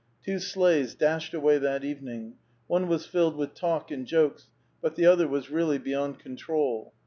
Two 0.25 0.39
sleighs 0.39 0.95
dashed 0.95 1.31
away 1.35 1.59
that 1.59 1.83
evening. 1.83 2.33
One 2.65 2.87
was 2.87 3.05
filled 3.05 3.35
with 3.35 3.53
talk 3.53 3.91
and 3.91 4.07
jokes, 4.07 4.49
but 4.81 4.95
the 4.95 5.05
other 5.05 5.27
was 5.27 5.51
really 5.51 5.77
beyond 5.77 6.17
con 6.17 6.35
trol. 6.37 6.93